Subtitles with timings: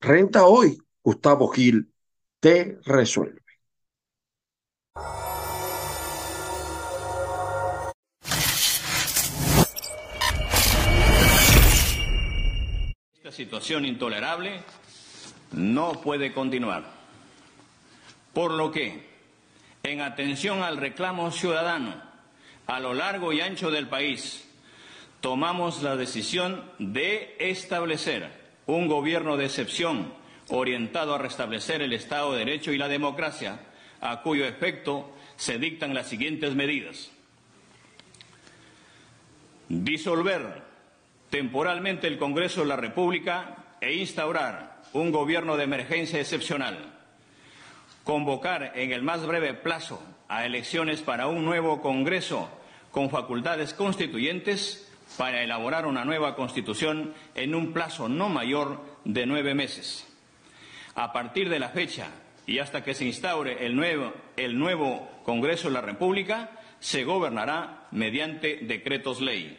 [0.00, 1.92] Renta hoy, Gustavo Gil
[2.38, 3.40] te resuelve.
[13.14, 14.62] Esta situación intolerable
[15.52, 16.84] no puede continuar.
[18.32, 19.10] Por lo que,
[19.82, 22.00] en atención al reclamo ciudadano
[22.66, 24.49] a lo largo y ancho del país,
[25.20, 28.30] tomamos la decisión de establecer
[28.66, 30.12] un gobierno de excepción
[30.48, 33.60] orientado a restablecer el Estado de Derecho y la democracia,
[34.00, 37.10] a cuyo efecto se dictan las siguientes medidas.
[39.68, 40.62] Disolver
[41.30, 46.96] temporalmente el Congreso de la República e instaurar un gobierno de emergencia excepcional.
[48.02, 52.48] Convocar en el más breve plazo a elecciones para un nuevo Congreso
[52.90, 54.89] con facultades constituyentes
[55.20, 60.08] para elaborar una nueva Constitución en un plazo no mayor de nueve meses.
[60.94, 62.06] A partir de la fecha
[62.46, 67.86] y hasta que se instaure el nuevo, el nuevo Congreso de la República, se gobernará
[67.90, 69.58] mediante decretos ley.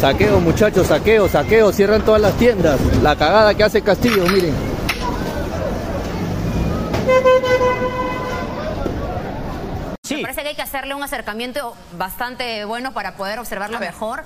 [0.00, 2.80] Saqueo, muchachos, saqueo, saqueo, cierran todas las tiendas.
[3.02, 4.54] La cagada que hace Castillo, miren.
[10.08, 14.24] Me parece que hay que hacerle un acercamiento bastante bueno para poder observarlo mejor.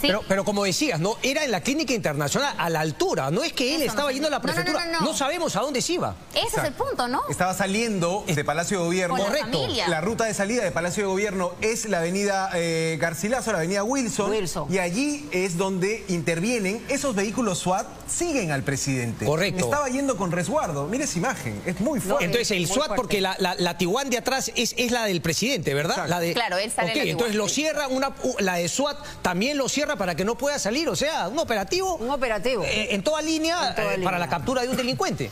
[0.00, 0.06] Sí.
[0.08, 1.16] Pero, pero como decías, ¿no?
[1.22, 3.30] Era en la clínica internacional, a la altura.
[3.30, 4.46] No es que él Eso estaba no yendo a la sé.
[4.46, 5.00] No, no, no, prefectura.
[5.00, 5.16] no, no.
[5.16, 6.14] sabemos a dónde se iba.
[6.34, 7.22] Ese es el punto, ¿no?
[7.28, 9.16] Estaba saliendo de Palacio de Gobierno.
[9.16, 9.66] La Correcto.
[9.88, 13.82] La ruta de salida de Palacio de Gobierno es la avenida eh, Garcilaso, la avenida
[13.84, 14.30] Wilson.
[14.30, 14.72] Wilson.
[14.72, 16.84] Y allí es donde intervienen.
[16.88, 19.26] Esos vehículos SWAT siguen al presidente.
[19.26, 19.64] Correcto.
[19.64, 20.86] Estaba yendo con resguardo.
[20.86, 21.60] Mire esa imagen.
[21.66, 22.24] Es muy fuerte.
[22.24, 25.74] Entonces el SWAT, porque la, la, la Tiguan de atrás es, es la del presidente,
[25.74, 25.92] ¿verdad?
[25.92, 26.10] Exacto.
[26.10, 28.96] La de, Claro, él sale en Ok, la entonces lo cierra, una, la de SWAT
[29.22, 30.88] también lo cierra para que no pueda salir.
[30.88, 31.96] O sea, un operativo.
[31.96, 32.64] Un operativo.
[32.64, 34.04] eh, en toda línea En toda eh, línea.
[34.04, 35.30] para la captura de un delincuente.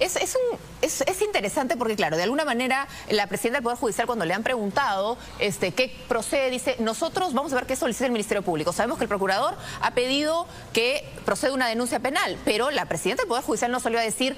[0.00, 3.78] Es, es un- es- es interesante porque, claro, de alguna manera la presidenta del Poder
[3.78, 8.06] Judicial cuando le han preguntado este, qué procede, dice, nosotros vamos a ver qué solicita
[8.06, 8.72] el Ministerio Público.
[8.72, 13.28] Sabemos que el procurador ha pedido que proceda una denuncia penal, pero la presidenta del
[13.28, 14.36] Poder Judicial no salió a decir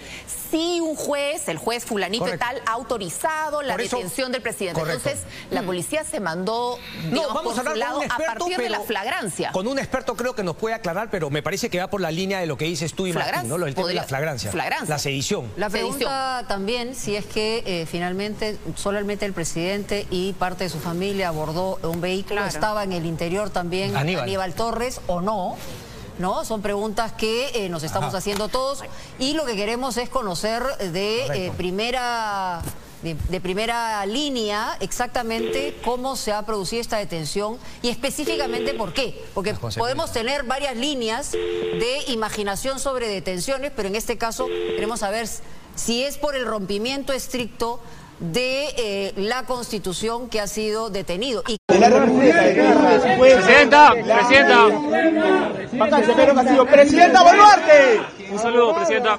[0.50, 2.44] si un juez, el juez fulanito Correcto.
[2.44, 4.80] y tal, ha autorizado la eso- detención del presidente.
[4.80, 5.08] Correcto.
[5.08, 8.10] Entonces, la policía se mandó, digamos, No, vamos por a hablar su lado con un
[8.10, 9.52] a experto, partir de la flagrancia.
[9.52, 12.10] Con un experto creo que nos puede aclarar, pero me parece que va por la
[12.10, 13.48] línea de lo que dices tú y Martín.
[13.48, 13.58] ¿no?
[13.58, 14.50] Lo del tema de la flagrancia.
[14.50, 14.88] flagrancia.
[14.88, 15.35] La sedición.
[15.56, 20.78] La pregunta también si es que eh, finalmente solamente el presidente y parte de su
[20.78, 22.48] familia abordó un vehículo, Claro.
[22.48, 24.24] estaba en el interior también Aníbal.
[24.24, 25.56] Aníbal, Torres o no.
[26.18, 26.46] ¿No?
[26.46, 28.18] Son preguntas que eh, nos estamos Ajá.
[28.18, 28.82] haciendo todos
[29.18, 32.62] y lo que queremos es conocer de eh, primera
[33.02, 39.24] de, de primera línea exactamente cómo se ha producido esta detención y específicamente por qué.
[39.34, 45.28] Porque podemos tener varias líneas de imaginación sobre detenciones, pero en este caso queremos saber
[45.74, 47.80] si es por el rompimiento estricto
[48.18, 51.42] de eh, la Constitución que ha sido detenido.
[51.46, 51.58] Y
[53.18, 54.68] Presidenta, presidenta.
[56.70, 58.00] Presidenta Boluarte.
[58.30, 59.16] Un saludo, presidenta.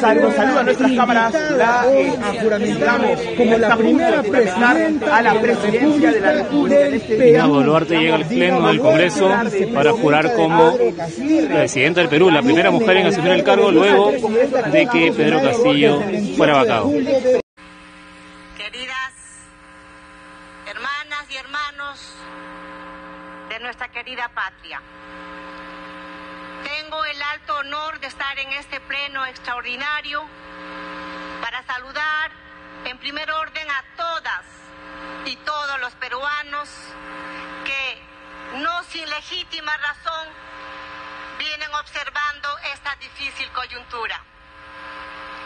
[0.00, 1.32] Saludos, saludos a nuestras cámaras.
[1.32, 2.12] La eh,
[2.42, 7.24] juramentamos como la primera presidenta a la presidencia de la República este.
[7.24, 9.30] Dina Boluarte llega al pleno del Congreso
[9.74, 14.88] para jurar como presidenta del Perú, la primera mujer en asumir el cargo luego de
[14.92, 16.00] que Pedro Castillo
[16.36, 16.90] fuera vacado.
[16.90, 17.22] Queridas
[20.66, 22.14] hermanas y hermanos
[23.64, 24.80] nuestra querida patria.
[27.04, 30.26] El alto honor de estar en este pleno extraordinario
[31.42, 32.32] para saludar
[32.86, 34.44] en primer orden a todas
[35.26, 36.68] y todos los peruanos
[37.64, 38.02] que
[38.54, 40.28] no sin legítima razón
[41.38, 44.20] vienen observando esta difícil coyuntura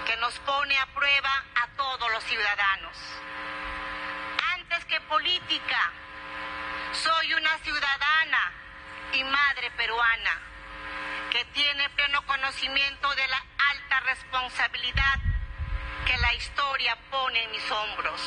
[0.07, 2.97] que nos pone a prueba a todos los ciudadanos.
[4.55, 5.93] Antes que política,
[6.93, 8.53] soy una ciudadana
[9.13, 10.48] y madre peruana
[11.39, 15.21] que tiene pleno conocimiento de la alta responsabilidad
[16.05, 18.21] que la historia pone en mis hombros.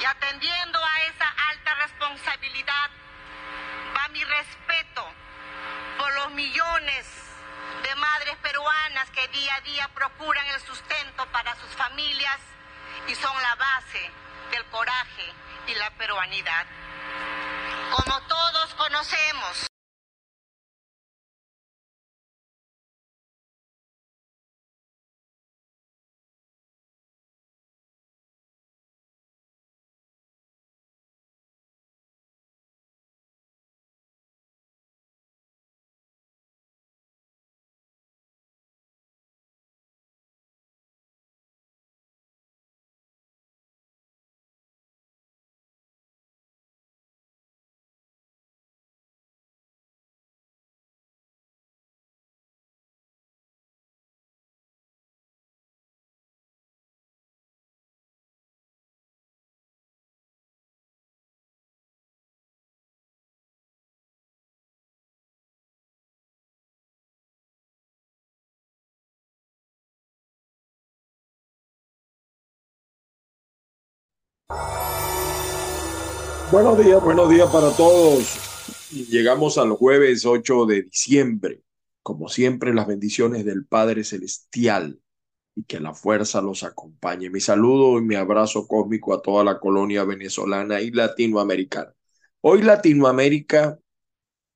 [0.00, 2.90] Y atendiendo a esa alta responsabilidad
[3.96, 5.12] va mi respeto
[5.98, 7.04] por los millones
[7.82, 12.38] de madres peruanas que día a día procuran el sustento para sus familias
[13.08, 14.10] y son la base
[14.52, 15.32] del coraje
[15.66, 16.66] y la peruanidad.
[17.90, 19.66] Como todos conocemos,
[76.50, 78.38] Buenos días, buenos días para todos.
[78.90, 81.62] Llegamos al jueves 8 de diciembre.
[82.02, 85.00] Como siempre, las bendiciones del Padre Celestial
[85.56, 87.30] y que la fuerza los acompañe.
[87.30, 91.94] Mi saludo y mi abrazo cósmico a toda la colonia venezolana y latinoamericana.
[92.42, 93.78] Hoy Latinoamérica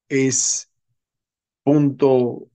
[0.08, 0.70] es
[1.62, 2.50] punto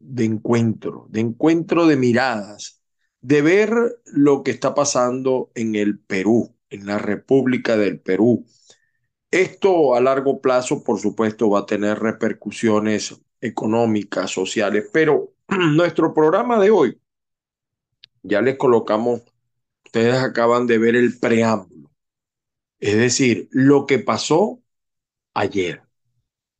[0.00, 2.82] de encuentro, de encuentro de miradas,
[3.20, 3.70] de ver
[4.06, 8.44] lo que está pasando en el Perú, en la República del Perú.
[9.30, 16.58] Esto a largo plazo, por supuesto, va a tener repercusiones económicas, sociales, pero nuestro programa
[16.60, 17.00] de hoy,
[18.22, 19.22] ya les colocamos,
[19.84, 21.90] ustedes acaban de ver el preámbulo,
[22.80, 24.62] es decir, lo que pasó
[25.34, 25.82] ayer.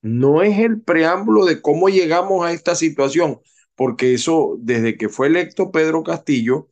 [0.03, 3.41] No es el preámbulo de cómo llegamos a esta situación,
[3.75, 6.69] porque eso, desde que fue electo Pedro Castillo,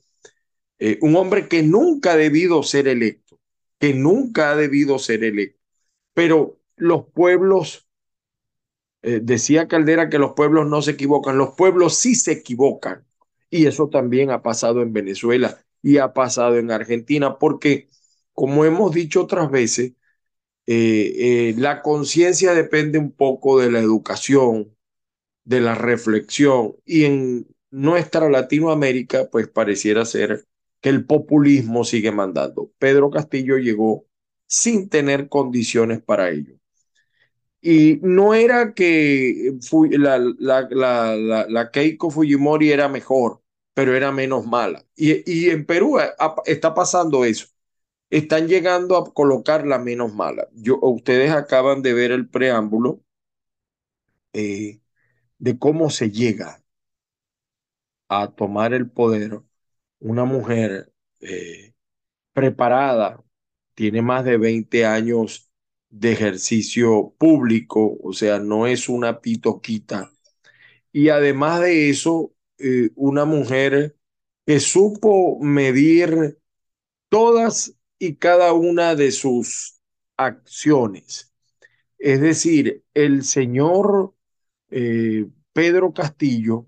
[0.78, 3.31] eh, un hombre que nunca ha debido ser electo,
[3.82, 5.58] que nunca ha debido ser electo,
[6.14, 7.88] pero los pueblos,
[9.02, 13.04] eh, decía Caldera que los pueblos no se equivocan, los pueblos sí se equivocan,
[13.50, 17.88] y eso también ha pasado en Venezuela y ha pasado en Argentina, porque
[18.34, 19.94] como hemos dicho otras veces,
[20.66, 24.76] eh, eh, la conciencia depende un poco de la educación,
[25.42, 30.46] de la reflexión, y en nuestra Latinoamérica, pues pareciera ser
[30.82, 32.72] que el populismo sigue mandando.
[32.78, 34.06] Pedro Castillo llegó
[34.46, 36.56] sin tener condiciones para ello.
[37.60, 39.52] Y no era que
[39.92, 43.40] la, la, la, la, Keiko Fujimori era mejor,
[43.74, 44.84] pero era menos mala.
[44.96, 45.98] Y, y en Perú
[46.46, 47.46] está pasando eso
[48.10, 50.48] están llegando a colocar la menos mala.
[50.54, 53.02] Yo, ustedes acaban de ver el preámbulo
[54.34, 54.80] eh,
[55.38, 56.62] de cómo se llega
[58.08, 59.40] a tomar el poder
[60.02, 61.74] una mujer eh,
[62.32, 63.22] preparada,
[63.74, 65.50] tiene más de 20 años
[65.90, 70.12] de ejercicio público, o sea, no es una pitoquita.
[70.92, 73.96] Y además de eso, eh, una mujer
[74.46, 76.38] que supo medir
[77.08, 79.80] todas y cada una de sus
[80.16, 81.32] acciones.
[81.98, 84.14] Es decir, el señor
[84.70, 86.66] eh, Pedro Castillo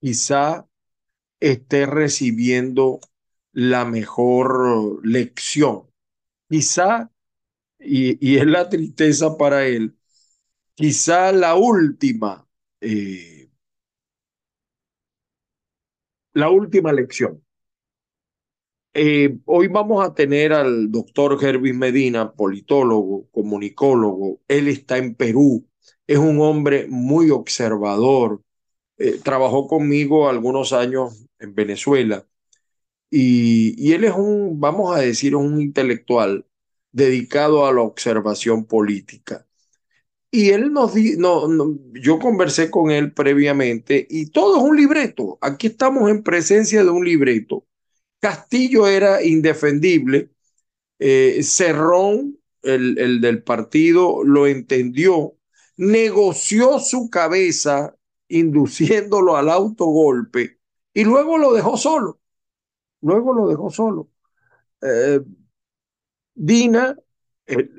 [0.00, 0.66] quizá
[1.40, 3.00] esté recibiendo
[3.52, 5.90] la mejor lección.
[6.48, 7.10] Quizá,
[7.78, 9.96] y, es la tristeza para él,
[10.74, 12.48] quizá la última,
[12.80, 13.50] eh,
[16.32, 17.42] la última lección.
[18.92, 24.40] Eh, hoy vamos a tener al doctor Hervis Medina, politólogo, comunicólogo.
[24.48, 25.66] Él está en Perú,
[26.06, 28.42] es un hombre muy observador.
[28.98, 32.26] Eh, trabajó conmigo algunos años en Venezuela
[33.10, 36.46] y, y, él es un, vamos a decir, un intelectual
[36.92, 39.46] dedicado a la observación política.
[40.30, 45.38] Y él nos dijo, no, yo conversé con él previamente y todo es un libreto.
[45.40, 47.66] Aquí estamos en presencia de un libreto.
[48.20, 50.30] Castillo era indefendible.
[51.00, 55.36] Eh, Cerrón, el, el del partido, lo entendió,
[55.76, 57.96] negoció su cabeza
[58.28, 60.59] induciéndolo al autogolpe
[60.94, 62.20] y luego lo dejó solo.
[63.02, 64.08] Luego lo dejó solo.
[64.82, 65.20] Eh,
[66.34, 66.96] Dina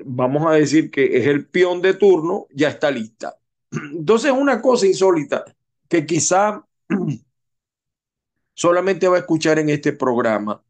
[0.04, 3.38] vamos a decir que es el peón de turno, ya está lista.
[3.70, 5.44] Entonces, una cosa insólita
[5.88, 6.66] que quizá
[8.54, 10.62] solamente va a escuchar en este programa,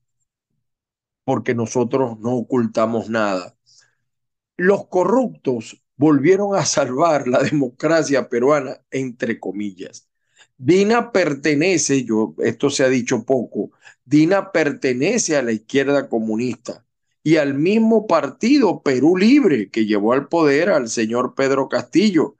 [1.24, 3.56] porque nosotros no ocultamos nada.
[4.56, 10.08] Los corruptos volvieron a salvar la democracia peruana, entre comillas.
[10.64, 13.72] Dina pertenece, yo, esto se ha dicho poco,
[14.04, 16.86] Dina pertenece a la izquierda comunista
[17.24, 22.36] y al mismo partido Perú Libre que llevó al poder al señor Pedro Castillo.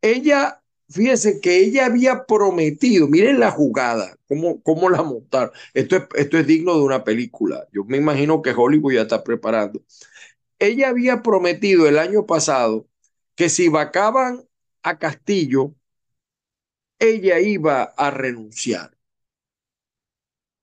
[0.00, 5.50] Ella, fíjese que ella había prometido, miren la jugada, cómo, cómo la montaron.
[5.74, 7.68] Esto es, esto es digno de una película.
[7.70, 9.82] Yo me imagino que Hollywood ya está preparando.
[10.58, 12.88] Ella había prometido el año pasado
[13.34, 14.42] que si vacaban
[14.82, 15.74] a Castillo,
[17.10, 18.96] ella iba a renunciar.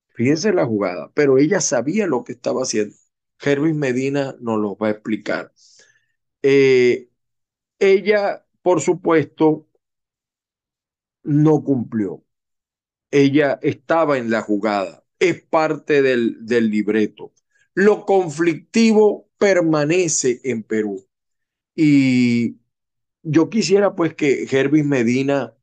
[0.09, 2.95] Fíjense la jugada, pero ella sabía lo que estaba haciendo.
[3.41, 5.53] Hervis Medina nos lo va a explicar.
[6.43, 7.09] Eh,
[7.79, 9.67] ella, por supuesto,
[11.23, 12.23] no cumplió.
[13.11, 17.33] Ella estaba en la jugada, es parte del, del libreto.
[17.75, 21.05] Lo conflictivo permanece en Perú.
[21.75, 22.57] Y
[23.23, 25.55] yo quisiera pues que Hervis Medina,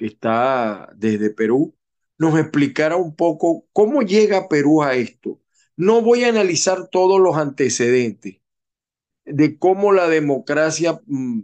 [0.00, 1.76] que está desde Perú,
[2.16, 5.42] nos explicara un poco cómo llega Perú a esto.
[5.76, 8.38] No voy a analizar todos los antecedentes
[9.26, 11.40] de cómo la democracia mm,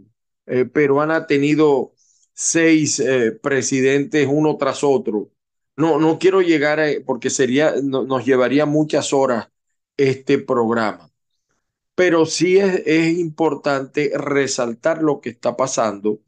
[0.47, 1.93] eh, peruana ha tenido
[2.33, 5.29] seis eh, presidentes uno tras otro.
[5.75, 9.49] No, no quiero llegar a, porque sería, nos llevaría muchas horas
[9.97, 11.11] este programa.
[11.93, 16.21] Pero sí es, es importante resaltar lo que está pasando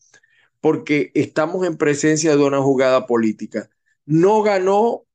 [0.62, 3.70] porque estamos en presencia de una jugada política.
[4.06, 5.06] No ganó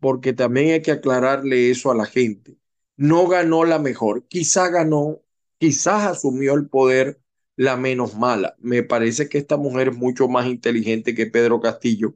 [0.00, 2.56] porque también hay que aclararle eso a la gente.
[2.96, 5.22] No ganó la mejor, quizá ganó,
[5.58, 7.20] quizás asumió el poder
[7.56, 8.56] la menos mala.
[8.60, 12.14] Me parece que esta mujer es mucho más inteligente que Pedro Castillo,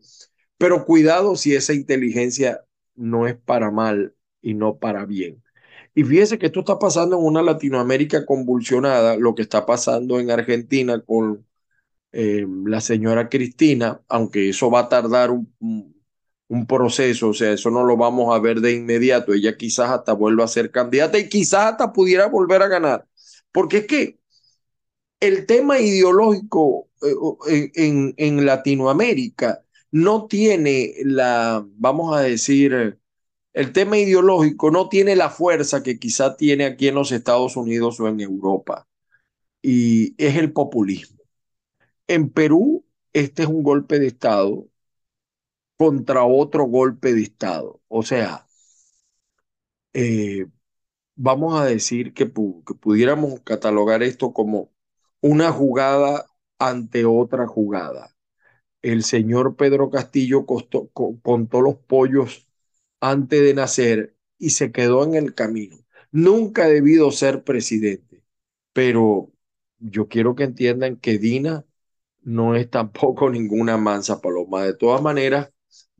[0.59, 2.65] pero cuidado si esa inteligencia
[2.95, 5.43] no es para mal y no para bien.
[5.95, 10.31] Y fíjese que esto está pasando en una Latinoamérica convulsionada, lo que está pasando en
[10.31, 11.47] Argentina con
[12.13, 15.93] eh, la señora Cristina, aunque eso va a tardar un,
[16.69, 19.33] proceso, o sea, eso no lo vamos a ver de inmediato.
[19.33, 23.07] Ella quizás hasta vuelva a ser candidata y quizás hasta pudiera volver a ganar.
[23.53, 24.19] Porque es que
[25.21, 26.89] el tema ideológico
[27.49, 32.99] eh, en, en Latinoamérica no tiene la, vamos a decir,
[33.53, 38.01] el tema ideológico no tiene la fuerza que quizá tiene aquí en los Estados Unidos
[38.01, 38.89] o en Europa.
[39.63, 41.12] Y es el populismo.
[42.13, 44.69] En Perú, este es un golpe de Estado
[45.77, 47.81] contra otro golpe de Estado.
[47.89, 48.47] O sea,
[49.93, 50.47] eh,
[51.17, 54.73] vamos a decir que, pudiéramos catalogar esto como
[55.21, 56.27] una jugada
[56.59, 58.17] ante otra jugada.
[58.83, 62.49] El señor Pedro Castillo contó los pollos
[63.01, 65.79] antes de nacer y se quedó en el camino.
[66.13, 68.25] Nunca ha debido ser presidente,
[68.75, 69.33] pero
[69.79, 71.67] yo quiero que entiendan que Dina
[72.23, 74.65] no es tampoco ninguna mansa paloma.
[74.65, 75.53] De todas maneras,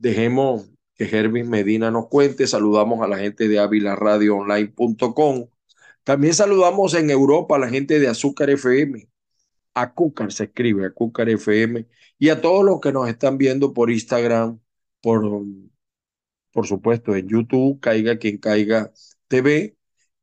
[0.03, 2.45] Dejemos que Hervis Medina nos cuente.
[2.45, 5.47] Saludamos a la gente de avilaradioonline.com.
[6.03, 9.07] También saludamos en Europa a la gente de Azúcar FM.
[9.73, 11.87] Acúcar se escribe, Acúcar FM.
[12.19, 14.59] Y a todos los que nos están viendo por Instagram,
[15.01, 15.23] por,
[16.51, 18.91] por supuesto en YouTube, Caiga quien caiga
[19.29, 19.77] TV.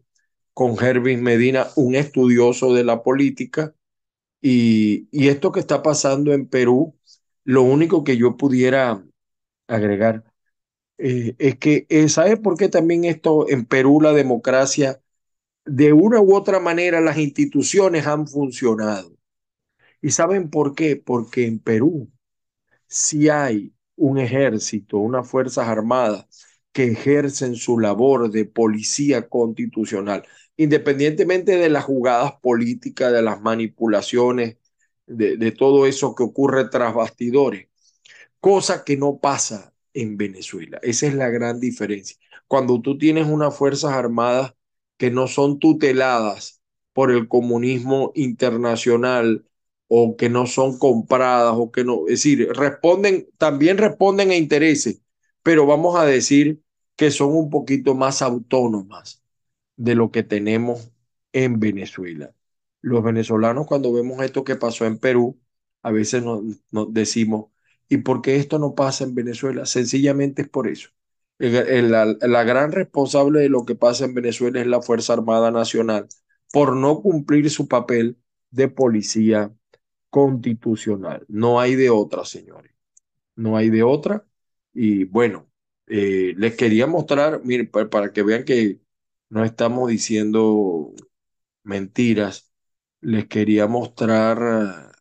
[0.53, 3.75] con Hervis Medina, un estudioso de la política.
[4.41, 6.95] Y, y esto que está pasando en Perú,
[7.43, 9.03] lo único que yo pudiera
[9.67, 10.23] agregar
[10.97, 15.01] eh, es que, eh, ¿sabe por qué también esto en Perú la democracia,
[15.65, 19.15] de una u otra manera, las instituciones han funcionado?
[20.01, 20.95] ¿Y saben por qué?
[20.95, 22.09] Porque en Perú
[22.87, 26.27] si hay un ejército, unas fuerzas armadas
[26.71, 30.25] que ejercen su labor de policía constitucional,
[30.57, 34.57] independientemente de las jugadas políticas, de las manipulaciones
[35.07, 37.67] de, de todo eso que ocurre tras bastidores,
[38.39, 40.79] cosa que no pasa en Venezuela.
[40.83, 42.17] Esa es la gran diferencia.
[42.47, 44.53] Cuando tú tienes unas Fuerzas Armadas
[44.97, 46.61] que no son tuteladas
[46.93, 49.45] por el comunismo internacional
[49.93, 55.01] o que no son compradas o que no, es decir, responden, también responden a intereses,
[55.43, 56.61] pero vamos a decir
[56.95, 59.21] que son un poquito más autónomas
[59.75, 60.91] de lo que tenemos
[61.33, 62.33] en Venezuela.
[62.79, 65.37] Los venezolanos cuando vemos esto que pasó en Perú,
[65.83, 66.41] a veces nos,
[66.93, 67.47] decimos,
[67.89, 69.65] ¿y por qué esto no pasa en Venezuela?
[69.65, 70.89] Sencillamente es por eso.
[71.37, 76.07] La, la gran responsable de lo que pasa en Venezuela es la Fuerza Armada Nacional
[76.53, 78.17] por no cumplir su papel
[78.51, 79.53] de policía
[80.11, 81.25] constitucional.
[81.29, 82.73] No hay de otra, señores.
[83.35, 84.25] No hay de otra.
[84.73, 85.49] Y bueno,
[85.87, 88.81] eh, les quería mostrar, miren, para, para que vean que
[89.29, 90.93] no estamos diciendo
[91.63, 92.51] mentiras,
[93.01, 94.93] les quería mostrar,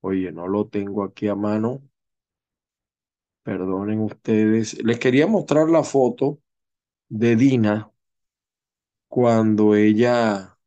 [0.00, 1.82] oye, no lo tengo aquí a mano,
[3.42, 6.40] perdonen ustedes, les quería mostrar la foto
[7.08, 7.92] de Dina
[9.08, 10.58] cuando ella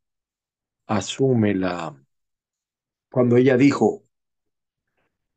[0.88, 1.96] asume la,
[3.12, 4.06] cuando ella dijo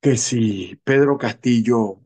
[0.01, 2.01] que si Pedro Castillo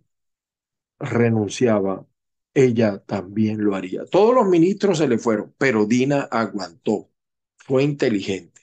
[1.00, 2.07] renunciaba,
[2.54, 4.04] ella también lo haría.
[4.07, 7.11] Todos los ministros se le fueron, pero Dina aguantó,
[7.59, 8.62] fue inteligente.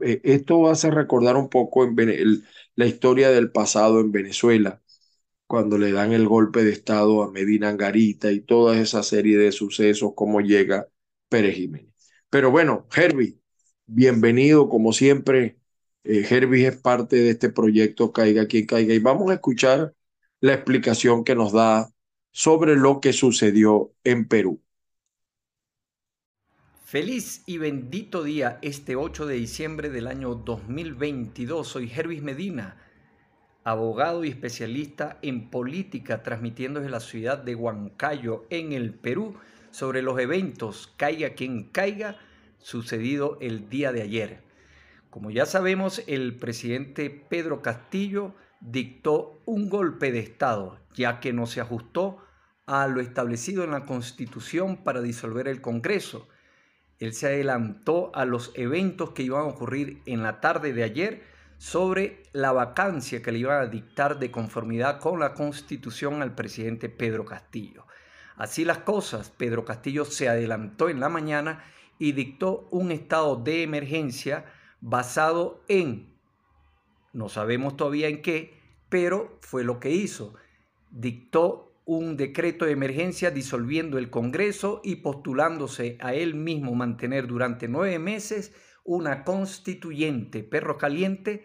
[0.00, 1.88] Eh, esto hace recordar un poco
[2.74, 4.82] la historia del pasado en Venezuela,
[5.46, 9.52] cuando le dan el golpe de Estado a Medina Angarita y toda esa serie de
[9.52, 10.88] sucesos, cómo llega
[11.28, 11.94] Pérez Jiménez.
[12.30, 13.40] Pero bueno, Herbie,
[13.86, 15.58] bienvenido como siempre.
[16.08, 16.24] Eh,
[16.66, 19.92] es parte de este proyecto Caiga quien caiga y vamos a escuchar
[20.40, 21.90] la explicación que nos da
[22.30, 24.62] sobre lo que sucedió en Perú.
[26.84, 31.66] Feliz y bendito día este 8 de diciembre del año 2022.
[31.66, 32.76] Soy Hervis Medina,
[33.64, 39.34] abogado y especialista en política, transmitiendo desde la ciudad de Huancayo, en el Perú,
[39.72, 42.16] sobre los eventos Caiga quien caiga,
[42.58, 44.45] sucedido el día de ayer.
[45.16, 51.46] Como ya sabemos, el presidente Pedro Castillo dictó un golpe de Estado, ya que no
[51.46, 52.18] se ajustó
[52.66, 56.28] a lo establecido en la Constitución para disolver el Congreso.
[56.98, 61.22] Él se adelantó a los eventos que iban a ocurrir en la tarde de ayer
[61.56, 66.90] sobre la vacancia que le iban a dictar de conformidad con la Constitución al presidente
[66.90, 67.86] Pedro Castillo.
[68.36, 71.64] Así las cosas, Pedro Castillo se adelantó en la mañana
[71.98, 74.44] y dictó un estado de emergencia
[74.80, 76.14] basado en,
[77.12, 78.58] no sabemos todavía en qué,
[78.88, 80.34] pero fue lo que hizo.
[80.90, 87.68] Dictó un decreto de emergencia disolviendo el Congreso y postulándose a él mismo mantener durante
[87.68, 88.52] nueve meses
[88.84, 91.44] una constituyente perro caliente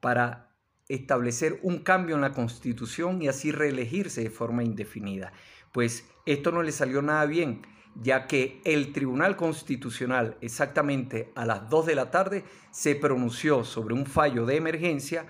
[0.00, 0.56] para
[0.88, 5.32] establecer un cambio en la constitución y así reelegirse de forma indefinida.
[5.72, 7.62] Pues esto no le salió nada bien
[8.00, 13.94] ya que el Tribunal Constitucional exactamente a las 2 de la tarde se pronunció sobre
[13.94, 15.26] un fallo de emergencia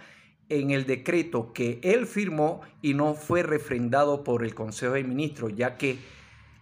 [0.48, 5.54] en el decreto que él firmó y no fue refrendado por el Consejo de Ministros,
[5.56, 5.98] ya que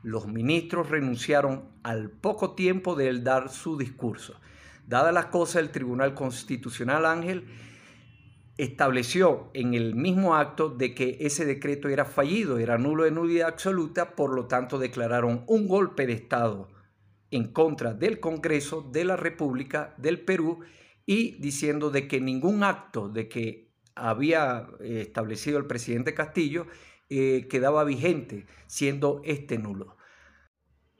[0.03, 4.38] los ministros renunciaron al poco tiempo de él dar su discurso.
[4.87, 7.47] Dadas las cosas, el Tribunal Constitucional Ángel
[8.59, 13.49] estableció en el mismo acto de que ese decreto era fallido, era nulo de nulidad
[13.49, 16.69] absoluta, por lo tanto declararon un golpe de Estado
[17.31, 20.61] en contra del Congreso de la República del Perú
[21.05, 26.66] y diciendo de que ningún acto de que había eh, establecido el presidente Castillo
[27.09, 29.97] eh, quedaba vigente, siendo este nulo.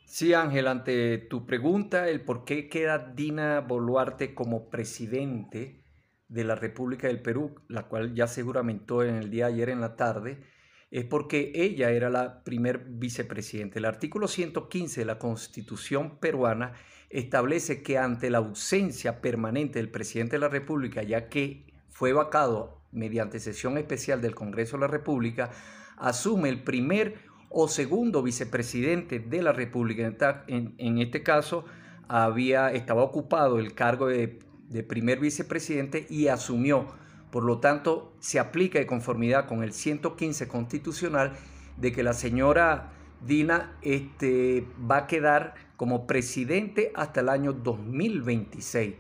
[0.05, 5.85] Sí, Ángel, ante tu pregunta, el por qué queda Dina Boluarte como presidente,
[6.29, 9.71] de la República del Perú, la cual ya se juramentó en el día de ayer
[9.71, 10.43] en la tarde,
[10.91, 13.79] es porque ella era la primer vicepresidente.
[13.79, 16.75] El artículo 115 de la Constitución peruana
[17.11, 22.83] establece que ante la ausencia permanente del presidente de la República, ya que fue vacado
[22.93, 25.51] mediante sesión especial del Congreso de la República,
[25.97, 27.17] asume el primer
[27.49, 30.45] o segundo vicepresidente de la República.
[30.47, 31.65] En, en este caso,
[32.09, 36.87] había, estaba ocupado el cargo de de primer vicepresidente y asumió.
[37.31, 41.33] Por lo tanto, se aplica de conformidad con el 115 constitucional
[41.77, 42.93] de que la señora
[43.25, 48.95] Dina este, va a quedar como presidente hasta el año 2026,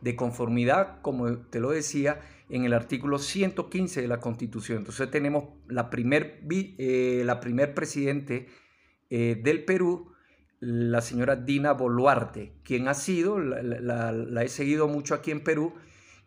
[0.00, 4.78] de conformidad, como te lo decía, en el artículo 115 de la Constitución.
[4.78, 8.48] Entonces tenemos la primer, eh, la primer presidente
[9.10, 10.11] eh, del Perú,
[10.62, 15.74] la señora Dina Boluarte, quien ha sido, la, he seguido mucho aquí en Perú,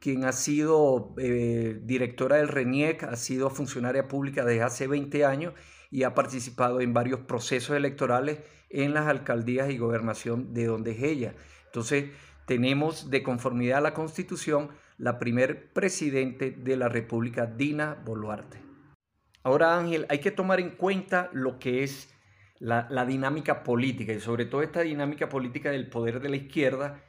[0.02, 5.54] quien ha sido eh, directora del RENIEC, ha sido funcionaria pública desde hace 20 años
[5.90, 11.04] y ha participado en varios procesos electorales en las alcaldías y gobernación de donde es
[11.04, 11.34] ella.
[11.68, 12.12] Entonces,
[12.46, 14.68] tenemos de conformidad a la Constitución
[14.98, 18.60] la primer presidente de la República, Dina Boluarte.
[19.44, 22.15] Ahora, Ángel, hay que tomar en cuenta lo que es
[22.60, 27.04] la, dinámica política y sobre todo esta dinámica política del poder de la izquierda,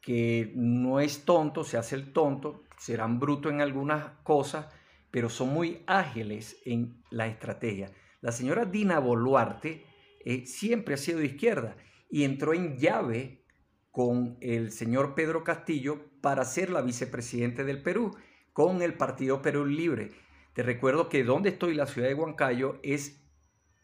[0.00, 4.66] que no es tonto, se hace el tonto, serán brutos en algunas cosas,
[5.10, 7.90] pero son muy ágiles en la estrategia.
[8.20, 9.84] La señora Dina Boluarte
[10.24, 11.76] eh, siempre ha sido de izquierda
[12.10, 13.44] y entró en llave
[13.90, 18.16] con el señor Pedro Castillo para ser la vicepresidente del Perú
[18.52, 20.10] con el Partido Perú Libre.
[20.52, 23.19] Te recuerdo que donde estoy, la ciudad de Huancayo, es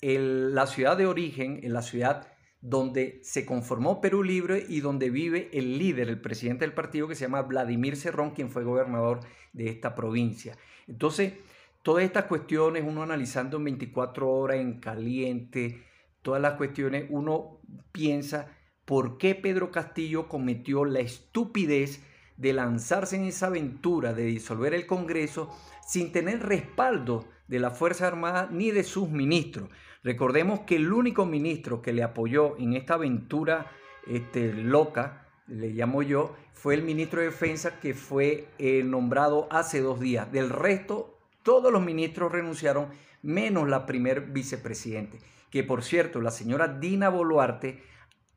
[0.00, 2.28] la ciudad de origen, en la ciudad
[2.60, 7.14] donde se conformó Perú Libre y donde vive el líder, el presidente del partido que
[7.14, 9.20] se llama Vladimir Cerrón, quien fue gobernador
[9.52, 10.56] de esta provincia.
[10.86, 11.34] Entonces,
[11.82, 15.84] todas estas cuestiones, uno analizando en 24 horas en caliente,
[16.22, 17.60] todas las cuestiones, uno
[17.92, 18.48] piensa
[18.84, 22.02] por qué Pedro Castillo cometió la estupidez
[22.36, 25.54] de lanzarse en esa aventura de disolver el Congreso
[25.86, 29.68] sin tener respaldo de la Fuerza Armada ni de sus ministros.
[30.02, 33.70] Recordemos que el único ministro que le apoyó en esta aventura
[34.06, 39.80] este, loca, le llamo yo, fue el ministro de Defensa que fue eh, nombrado hace
[39.80, 40.30] dos días.
[40.32, 42.88] Del resto, todos los ministros renunciaron,
[43.22, 45.18] menos la primer vicepresidente
[45.50, 47.82] que por cierto, la señora Dina Boluarte,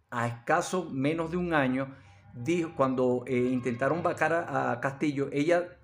[0.10, 1.94] a escaso menos de un año,
[2.34, 5.78] dijo, cuando eh, intentaron vacar a, Castillo, ella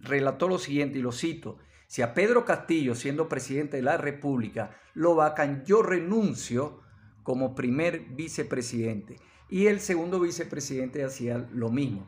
[0.00, 4.76] relató lo siguiente, y lo cito, si a Pedro Castillo, siendo presidente de la República,
[4.94, 6.80] lo vacan, yo renuncio
[7.22, 9.16] como primer vicepresidente.
[9.48, 12.06] Y el segundo vicepresidente hacía lo mismo.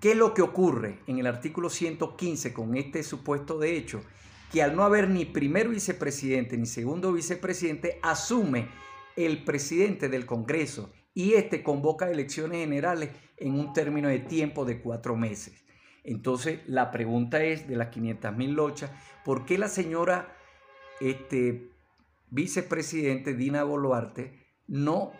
[0.00, 4.02] ¿Qué es lo que ocurre en el artículo 115 con este supuesto de hecho?
[4.52, 8.68] que al no haber ni primer vicepresidente ni segundo vicepresidente, asume
[9.16, 14.82] el presidente del Congreso y este convoca elecciones generales en un término de tiempo de
[14.82, 15.64] cuatro meses.
[16.04, 18.90] Entonces, la pregunta es de las 500 mil lochas,
[19.24, 20.36] ¿por qué la señora
[21.00, 21.70] este,
[22.28, 25.12] vicepresidente Dina Boluarte no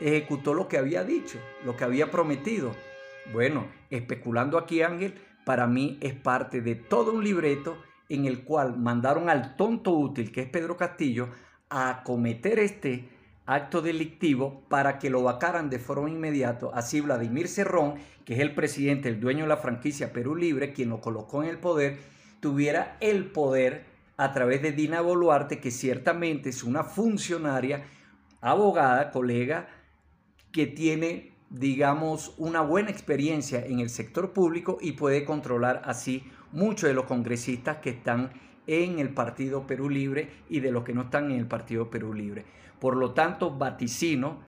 [0.00, 2.72] ejecutó lo que había dicho, lo que había prometido?
[3.32, 5.14] Bueno, especulando aquí, Ángel,
[5.44, 10.32] para mí es parte de todo un libreto en el cual mandaron al tonto útil,
[10.32, 11.28] que es Pedro Castillo,
[11.70, 13.15] a cometer este
[13.46, 16.66] acto delictivo para que lo vacaran de forma inmediata.
[16.74, 20.90] Así Vladimir Cerrón, que es el presidente, el dueño de la franquicia Perú Libre, quien
[20.90, 21.98] lo colocó en el poder,
[22.40, 23.84] tuviera el poder
[24.16, 27.84] a través de Dina Boluarte, que ciertamente es una funcionaria,
[28.40, 29.68] abogada, colega,
[30.52, 36.88] que tiene, digamos, una buena experiencia en el sector público y puede controlar así muchos
[36.88, 38.30] de los congresistas que están
[38.66, 42.14] en el Partido Perú Libre y de los que no están en el Partido Perú
[42.14, 42.44] Libre.
[42.86, 44.46] Por lo tanto, vaticino.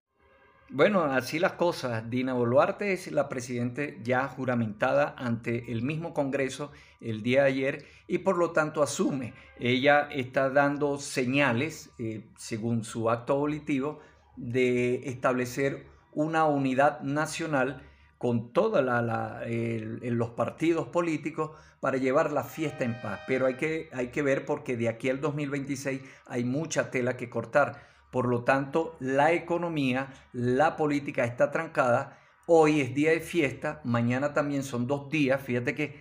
[0.70, 2.08] Bueno, así las cosas.
[2.08, 6.70] Dina Boluarte es la presidenta ya juramentada ante el mismo Congreso
[7.00, 9.34] el día de ayer y por lo tanto asume.
[9.58, 13.98] Ella está dando señales, eh, según su acto abolitivo,
[14.36, 17.82] de establecer una unidad nacional
[18.18, 23.18] con todos los partidos políticos para llevar la fiesta en paz.
[23.26, 27.28] Pero hay que, hay que ver porque de aquí al 2026 hay mucha tela que
[27.28, 27.87] cortar.
[28.10, 32.18] Por lo tanto, la economía, la política está trancada.
[32.46, 35.40] Hoy es día de fiesta, mañana también son dos días.
[35.42, 36.00] Fíjate que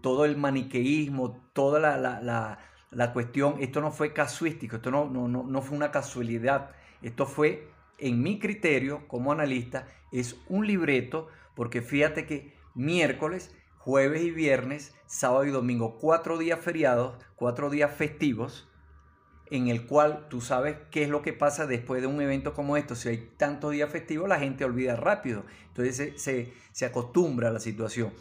[0.00, 5.76] todo el maniqueísmo, toda la, cuestión, esto no fue casuístico, esto no, no, no fue
[5.76, 6.70] una casualidad,
[7.02, 14.22] esto fue, en mi criterio como analista, es un libreto porque fíjate que miércoles, jueves
[14.22, 18.69] y viernes, sábado y domingo, cuatro días feriados, cuatro días festivos,
[19.50, 22.76] en el cual tú sabes qué es lo que pasa después de un evento como
[22.76, 22.94] esto.
[22.94, 25.44] Si hay tantos días festivos, la gente olvida rápido.
[25.68, 28.12] Entonces se, se, acostumbra a la situación.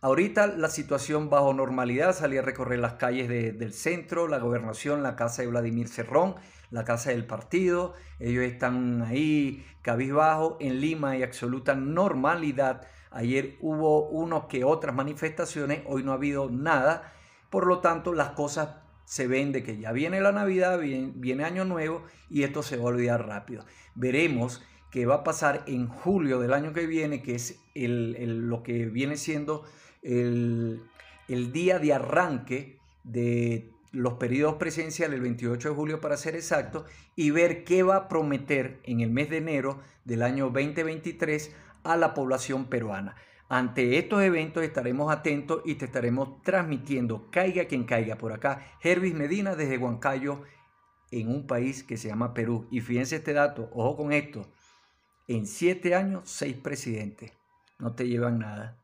[0.00, 5.16] Ahorita la situación bajo normalidad, salí a recorrer las calles del centro, la gobernación, la
[5.16, 6.36] casa de Vladimir Cerrón,
[6.70, 14.08] la casa del partido, ellos están ahí cabizbajo, en Lima hay absoluta normalidad, ayer hubo
[14.08, 17.12] uno que otras manifestaciones, hoy no ha habido nada,
[17.50, 18.76] por lo tanto las cosas
[19.08, 22.82] se ven de que ya viene la Navidad, viene, Año Nuevo y esto se va
[22.82, 23.64] a olvidar rápido.
[23.94, 28.84] Veremos qué va a pasar en julio del año que viene, que es lo que
[28.84, 29.64] viene siendo
[30.02, 30.82] el,
[31.26, 36.84] el día de arranque de los periodos presidenciales el 28 de julio para ser exacto
[37.16, 41.96] y ver qué va a prometer en el mes de enero del año 2023 a
[41.96, 43.16] la población peruana.
[43.48, 49.14] Ante estos eventos estaremos atentos y te estaremos transmitiendo, caiga quien caiga por acá, Hervis
[49.14, 50.42] Medina desde Huancayo,
[51.10, 52.68] en un país que se llama Perú.
[52.70, 54.46] Y fíjense este dato, ojo con esto,
[55.28, 57.32] en siete años, seis presidentes,
[57.78, 58.78] no te llevan nada.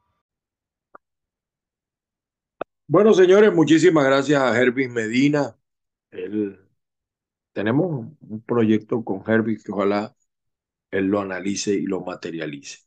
[2.86, 5.56] Bueno, señores, muchísimas gracias a Hervis Medina.
[7.52, 10.14] tenemos un proyecto con Hervis que ojalá
[10.90, 12.83] él lo analice y lo materialice.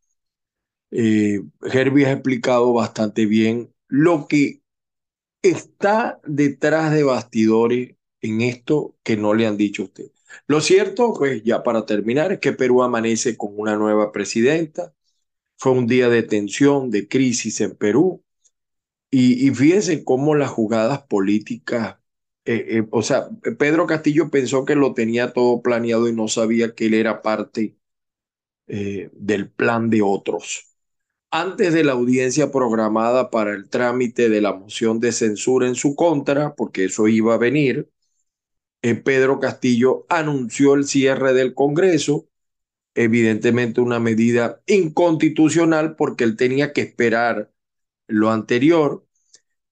[0.91, 4.61] Eh, Herbie ha explicado bastante bien lo que
[5.41, 10.11] está detrás de bastidores en esto que no le han dicho a usted.
[10.47, 14.93] Lo cierto, pues ya para terminar, es que Perú amanece con una nueva presidenta.
[15.57, 18.23] Fue un día de tensión, de crisis en Perú.
[19.11, 21.97] Y, fíjense cómo las jugadas políticas,
[22.45, 26.75] eh, eh, o sea, Pedro Castillo pensó que lo tenía todo planeado y no sabía
[26.75, 27.77] que él era parte
[28.67, 30.76] eh, del plan de otros
[31.31, 35.95] antes de la audiencia programada para el trámite de la moción de censura en su
[35.95, 37.89] contra, porque eso iba a venir,
[38.81, 42.27] eh, Pedro Castillo anunció el cierre del Congreso,
[42.95, 47.51] evidentemente una medida inconstitucional porque él tenía que esperar
[48.07, 49.05] lo anterior.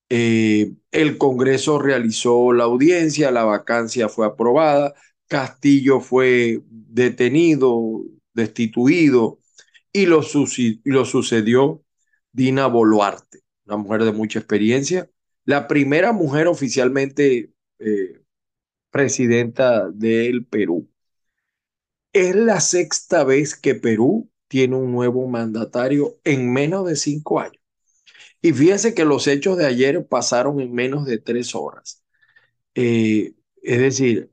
[0.09, 4.93] Eh, el Congreso realizó la audiencia, la vacancia fue aprobada,
[5.27, 9.39] Castillo fue detenido, destituido,
[9.95, 10.21] y lo,
[11.05, 11.81] sucedió
[12.33, 15.09] Dina Boluarte, una mujer de mucha experiencia,
[15.45, 18.21] la primera mujer oficialmente eh,
[18.91, 20.89] presidenta del Perú.
[22.11, 27.61] Es la sexta vez que Perú tiene un nuevo mandatario en menos de cinco años.
[28.41, 32.03] Y fíjense que los hechos de ayer pasaron en menos de tres horas.
[32.73, 34.29] Eh, es decir,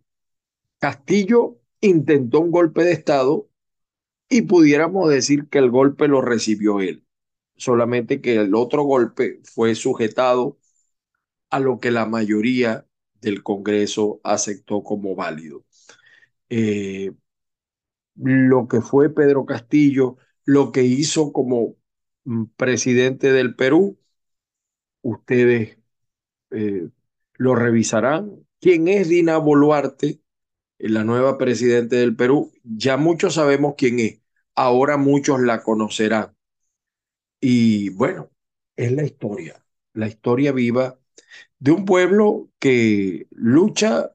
[0.80, 3.48] Castillo intentó un golpe de Estado
[4.32, 7.04] y pudiéramos decir que el golpe lo recibió él,
[7.56, 10.58] solamente que el otro golpe fue sujetado
[11.50, 12.86] a lo que la mayoría
[13.20, 15.64] del Congreso aceptó como válido.
[16.50, 17.12] Eh,
[18.16, 21.76] lo que fue Pedro Castillo, lo que hizo como
[22.24, 23.98] mm, presidente del Perú,
[25.02, 25.78] ustedes
[26.52, 26.88] eh,
[27.34, 28.46] lo revisarán.
[28.60, 30.20] ¿Quién es Dina Boluarte,
[30.78, 32.52] la nueva presidente del Perú?
[32.64, 34.21] Ya muchos sabemos quién es
[34.54, 36.34] ahora muchos la conocerán.
[37.40, 38.30] Y bueno,
[38.76, 40.98] es la historia, la historia viva
[41.58, 44.12] de un pueblo que lucha,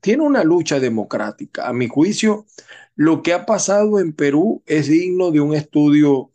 [0.00, 1.68] tiene una lucha democrática.
[1.68, 2.46] A mi juicio,
[2.96, 6.32] lo que ha pasado en Perú es digno de un estudio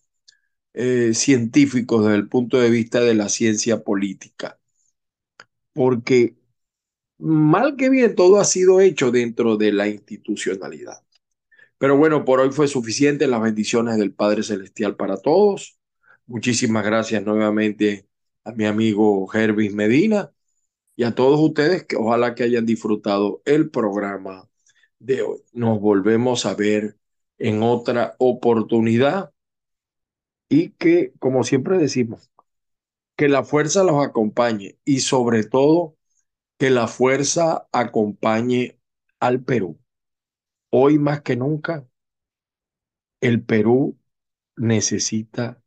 [0.74, 4.60] eh, científico desde el punto de vista de la ciencia política.
[5.74, 6.36] Porque
[7.20, 11.04] mal que bien todo ha sido hecho dentro de la institucionalidad.
[11.78, 13.28] Pero bueno, por hoy fue suficiente.
[13.28, 15.78] Las bendiciones del Padre Celestial para todos.
[16.26, 18.08] Muchísimas gracias nuevamente
[18.44, 20.32] a mi amigo Hervis Medina
[20.96, 24.50] y a todos ustedes que ojalá que hayan disfrutado el programa
[25.00, 25.40] de hoy.
[25.54, 26.98] Nos volvemos a ver
[27.38, 29.32] en otra oportunidad
[30.50, 32.32] y que, como siempre decimos,
[33.16, 35.96] que la fuerza los acompañe y sobre todo
[36.58, 38.80] que la fuerza acompañe
[39.20, 39.80] al Perú.
[40.70, 41.88] Hoy más que nunca,
[43.22, 43.98] el Perú
[44.56, 45.62] necesita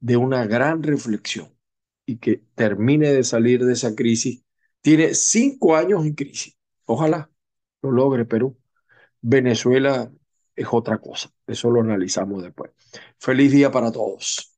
[0.00, 1.54] de una gran reflexión
[2.06, 4.42] y que termine de salir de esa crisis.
[4.80, 6.56] Tiene cinco años en crisis.
[6.86, 7.30] Ojalá
[7.82, 8.58] lo logre Perú.
[9.20, 10.10] Venezuela
[10.56, 11.30] es otra cosa.
[11.46, 12.72] Eso lo analizamos después.
[13.18, 14.50] Feliz día para todos.